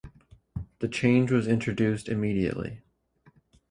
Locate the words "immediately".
2.09-2.81